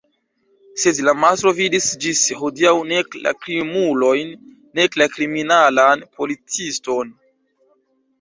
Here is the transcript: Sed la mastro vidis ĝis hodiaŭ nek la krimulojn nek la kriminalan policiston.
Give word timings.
Sed 0.83 0.99
la 1.07 1.13
mastro 1.23 1.51
vidis 1.57 1.89
ĝis 2.05 2.21
hodiaŭ 2.39 2.71
nek 2.91 3.17
la 3.25 3.33
krimulojn 3.43 4.31
nek 4.79 4.97
la 5.03 5.07
kriminalan 5.17 6.03
policiston. 6.19 7.13